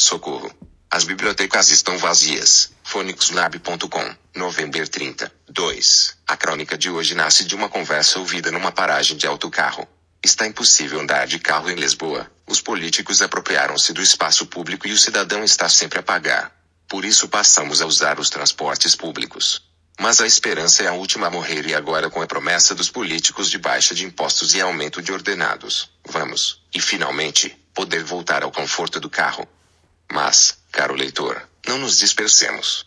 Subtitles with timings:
[0.00, 0.50] Socorro.
[0.90, 2.72] As bibliotecas estão vazias.
[2.82, 6.16] Phonicuslab.com, novembro 30, 2.
[6.26, 9.86] A crônica de hoje nasce de uma conversa ouvida numa paragem de autocarro.
[10.24, 12.30] Está impossível andar de carro em Lisboa.
[12.46, 16.50] Os políticos apropriaram-se do espaço público e o cidadão está sempre a pagar.
[16.88, 19.62] Por isso passamos a usar os transportes públicos.
[20.00, 23.50] Mas a esperança é a última a morrer e agora com a promessa dos políticos
[23.50, 28.98] de baixa de impostos e aumento de ordenados, vamos, e finalmente, poder voltar ao conforto
[28.98, 29.46] do carro.
[30.12, 32.86] Mas, caro leitor, não nos dispersemos.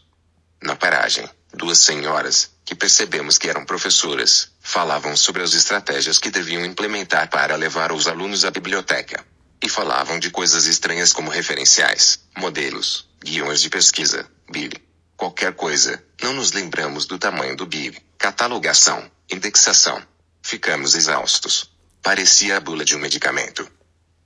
[0.62, 6.66] Na paragem, duas senhoras, que percebemos que eram professoras, falavam sobre as estratégias que deviam
[6.66, 9.26] implementar para levar os alunos à biblioteca.
[9.62, 14.82] E falavam de coisas estranhas como referenciais, modelos, guiões de pesquisa, BIB.
[15.16, 20.02] Qualquer coisa, não nos lembramos do tamanho do BIB, catalogação, indexação.
[20.42, 21.72] Ficamos exaustos.
[22.02, 23.66] Parecia a bula de um medicamento.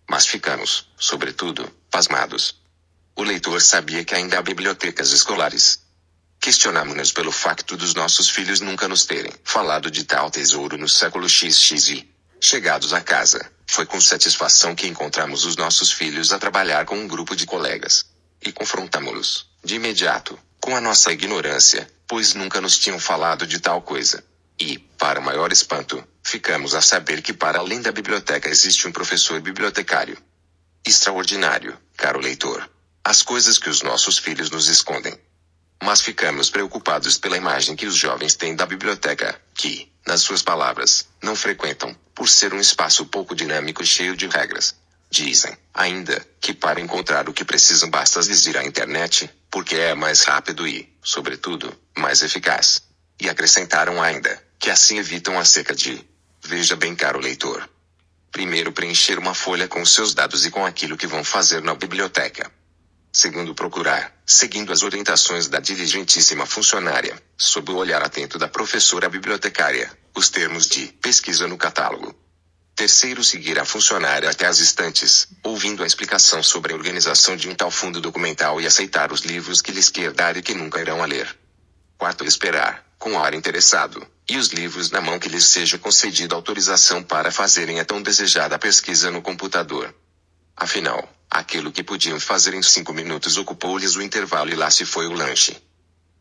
[0.10, 2.60] Mas ficamos, sobretudo, pasmados.
[3.18, 5.80] O leitor sabia que ainda há bibliotecas escolares.
[6.40, 11.28] Questionamos-nos pelo facto dos nossos filhos nunca nos terem falado de tal tesouro no século
[11.28, 12.08] XXI.
[12.40, 17.08] Chegados a casa, foi com satisfação que encontramos os nossos filhos a trabalhar com um
[17.08, 18.06] grupo de colegas.
[18.40, 23.82] E confrontamos-los, de imediato, com a nossa ignorância, pois nunca nos tinham falado de tal
[23.82, 24.24] coisa.
[24.60, 29.42] E, para maior espanto, ficamos a saber que para além da biblioteca existe um professor
[29.42, 30.20] bibliotecário.
[30.86, 32.70] Extraordinário, caro leitor.
[33.08, 35.18] As coisas que os nossos filhos nos escondem.
[35.82, 41.08] Mas ficamos preocupados pela imagem que os jovens têm da biblioteca, que, nas suas palavras,
[41.24, 44.76] não frequentam, por ser um espaço pouco dinâmico e cheio de regras.
[45.10, 50.24] Dizem, ainda, que para encontrar o que precisam basta ir à internet, porque é mais
[50.24, 52.82] rápido e, sobretudo, mais eficaz.
[53.22, 56.06] E acrescentaram ainda, que assim evitam a seca de.
[56.44, 57.70] Veja bem, caro leitor.
[58.34, 62.52] Primeiro preencher uma folha com seus dados e com aquilo que vão fazer na biblioteca.
[63.18, 69.92] Segundo procurar, seguindo as orientações da diligentíssima funcionária, sob o olhar atento da professora bibliotecária,
[70.16, 72.16] os termos de pesquisa no catálogo.
[72.76, 77.56] Terceiro, seguir a funcionária até as estantes, ouvindo a explicação sobre a organização de um
[77.56, 81.02] tal fundo documental e aceitar os livros que lhes quer dar e que nunca irão
[81.02, 81.36] a ler.
[81.98, 87.02] Quarto, esperar, com ar interessado, e os livros na mão que lhes seja concedida autorização
[87.02, 89.92] para fazerem a tão desejada pesquisa no computador.
[90.56, 95.08] Afinal, aquilo que podiam fazer em cinco minutos ocupou-lhes o intervalo e lá se foi
[95.08, 95.58] o lanche.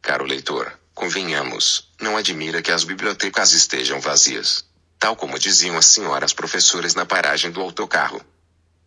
[0.03, 4.65] Caro leitor, convenhamos, não admira que as bibliotecas estejam vazias
[4.99, 8.21] tal como diziam as senhoras professoras na paragem do autocarro.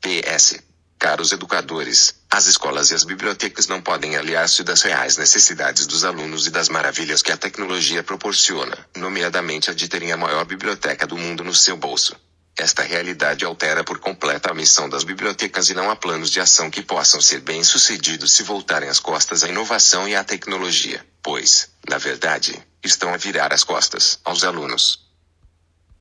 [0.02, 0.60] PS.
[0.98, 6.46] Caros educadores, as escolas e as bibliotecas não podem aliar-se das reais necessidades dos alunos
[6.46, 11.18] e das maravilhas que a tecnologia proporciona, nomeadamente a de terem a maior biblioteca do
[11.18, 12.18] mundo no seu bolso.
[12.60, 16.70] Esta realidade altera por completo a missão das bibliotecas e não há planos de ação
[16.70, 21.98] que possam ser bem-sucedidos se voltarem as costas à inovação e à tecnologia, pois, na
[21.98, 25.09] verdade, estão a virar as costas aos alunos.